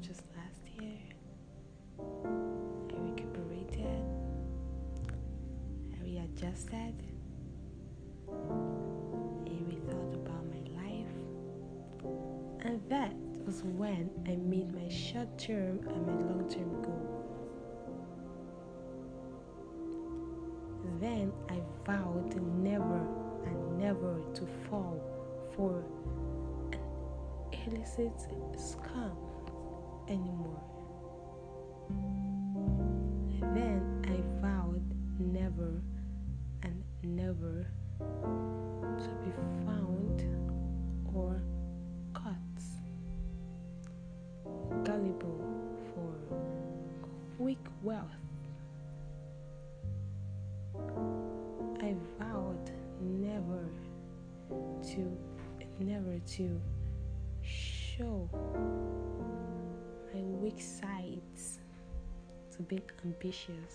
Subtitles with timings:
[0.00, 0.96] just last year.
[1.98, 4.04] I recuperated.
[5.92, 6.94] I readjusted.
[8.28, 11.14] I rethought about my life.
[12.60, 13.12] And that
[13.44, 17.24] was when I made my short term and my long term goal.
[21.00, 23.04] Then I vowed never
[23.46, 25.00] and never to fall
[25.56, 25.82] for
[26.72, 28.12] an illicit
[28.56, 29.27] scam
[30.08, 30.60] anymore.
[33.54, 34.82] Then I vowed
[35.18, 35.82] never
[36.62, 37.66] and never
[37.98, 39.30] to be
[39.64, 40.24] found
[41.14, 41.42] or
[42.14, 42.34] caught
[44.84, 45.44] gullible
[45.92, 46.12] for
[47.36, 48.04] quick wealth.
[51.80, 53.68] I vowed never
[54.92, 55.16] to
[55.80, 56.60] never to
[57.42, 58.28] show
[60.48, 61.58] weak sides
[62.50, 63.74] to be ambitious.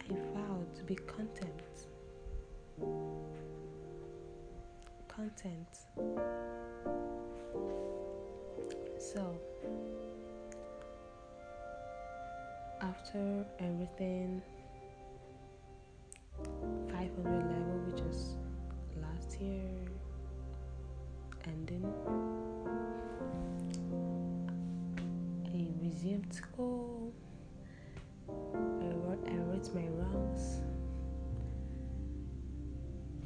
[0.00, 1.86] I vowed to be content.
[5.08, 5.72] Content.
[8.98, 9.34] So,
[12.82, 14.42] after everything,
[16.90, 18.36] 500 level, which was
[19.00, 19.70] last year,
[21.46, 21.90] ending,
[26.02, 27.12] resumed school.
[28.28, 30.60] I wrote, I wrote my wrongs.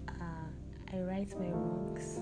[0.08, 0.48] Uh,
[0.92, 2.20] I write my wrongs.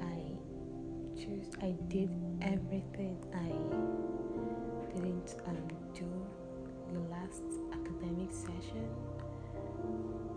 [0.00, 1.50] I choose.
[1.60, 3.52] I did everything I
[4.94, 5.56] didn't um,
[5.94, 6.08] do
[6.92, 7.42] the last
[7.72, 8.88] academic session,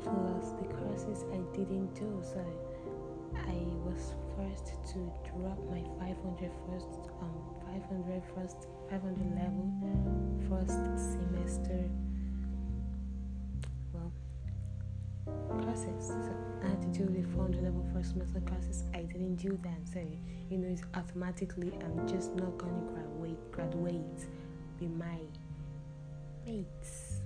[0.01, 2.21] plus the courses I didn't do.
[2.23, 2.78] So I
[3.85, 4.99] was forced to
[5.29, 6.87] drop my 500 first,
[7.21, 9.67] um, 500 first, 500 level
[10.49, 11.89] first semester.
[13.93, 14.11] Well,
[15.49, 16.07] courses.
[16.07, 16.33] So
[16.63, 18.83] I had to do the 400 level first semester courses.
[18.93, 19.99] I didn't do that, so
[20.49, 23.51] you know, it's automatically I'm just not gonna graduate.
[23.51, 24.27] Graduate
[24.79, 25.19] with my
[26.45, 27.21] mates.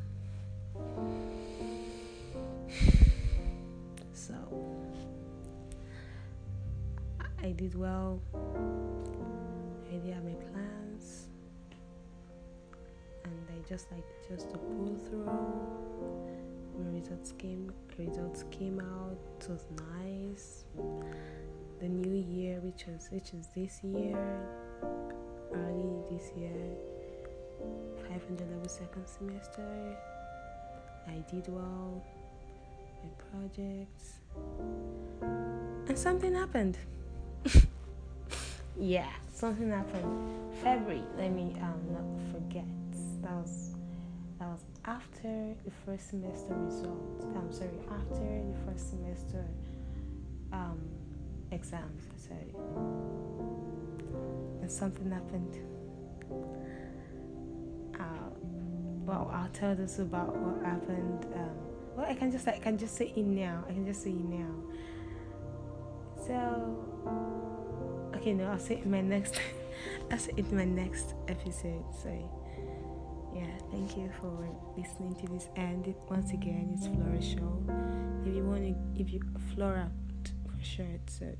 [7.53, 8.19] I did well.
[8.34, 11.28] I did have my plans,
[13.25, 15.30] and I just like just to pull through.
[16.84, 17.72] My results came.
[17.96, 19.19] Results came out.
[19.40, 19.68] It was
[20.02, 20.66] nice.
[21.80, 24.18] The new year, which was which is this year,
[25.53, 26.75] early this year,
[28.09, 29.96] 500 level second semester.
[31.08, 32.03] I did well.
[33.03, 34.14] My projects,
[35.22, 36.80] and something happened.
[38.79, 40.29] Yeah, something happened.
[40.61, 41.03] February.
[41.17, 42.66] Let me um not forget.
[43.22, 43.75] That was
[44.39, 47.25] that was after the first semester results.
[47.35, 49.45] I'm sorry, after the first semester
[50.51, 50.79] um
[51.51, 52.03] exams.
[52.17, 52.53] Sorry.
[54.61, 55.57] And something happened.
[58.00, 58.29] Uh,
[59.05, 61.25] well, I'll tell this about what happened.
[61.35, 61.50] Um,
[61.95, 63.63] well, I can just I can just say it now.
[63.69, 64.53] I can just say it now.
[66.25, 67.53] So,
[68.23, 69.41] okay, no, I'll say it in my next.
[70.11, 71.84] I'll say it in my next episode.
[72.01, 72.09] So,
[73.35, 74.31] yeah, thank you for
[74.78, 75.50] listening to this.
[75.57, 77.61] And it, once again, it's Flora Show.
[78.25, 79.19] If you want to, if you
[79.53, 79.91] Flora
[80.47, 81.01] for short.
[81.07, 81.35] So,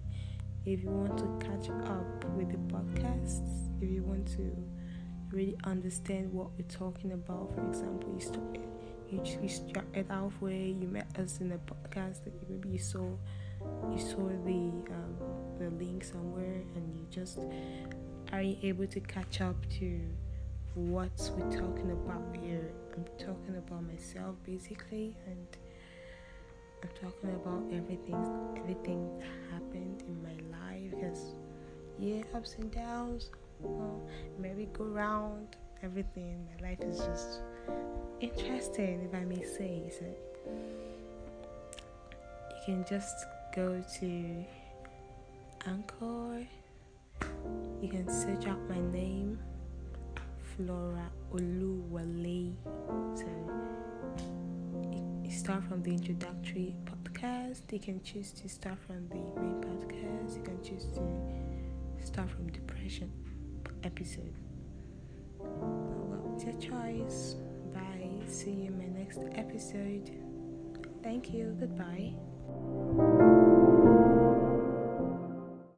[0.66, 4.54] if you want to catch up with the podcasts, if you want to
[5.32, 8.58] really understand what we're talking about, for example, you start
[9.10, 13.08] you, you started halfway, you met us in a podcast that maybe you saw
[13.92, 15.16] you saw the um,
[15.60, 17.40] the link somewhere and you just
[18.32, 20.00] are you able to catch up to
[20.76, 22.72] what we're talking about here.
[22.96, 25.48] I'm talking about myself basically and
[26.82, 31.36] I'm talking about everything everything that happened in my life because
[32.00, 33.30] yeah ups and downs
[33.62, 34.02] well,
[34.40, 37.42] merry go round everything my life is just
[38.20, 40.06] interesting if I may say so
[42.50, 44.46] you can just go to
[45.68, 46.48] Anchor
[47.82, 49.38] you can search out my name
[50.56, 52.56] Flora Oluwale.
[53.16, 53.26] So
[55.30, 57.72] start from the introductory podcast.
[57.72, 60.38] You can choose to start from the main podcast.
[60.38, 63.12] You can choose to start from depression
[63.84, 64.34] episode.
[65.40, 67.36] Well it's your choice.
[67.74, 68.26] Bye.
[68.28, 70.10] See you in my next episode.
[71.04, 71.56] Thank you.
[71.60, 72.14] Goodbye